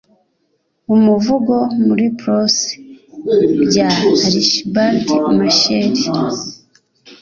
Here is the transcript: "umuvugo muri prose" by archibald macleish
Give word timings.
"umuvugo 0.95 1.55
muri 1.85 2.05
prose" 2.19 2.65
by 3.67 3.77
archibald 3.89 5.05
macleish 5.37 6.05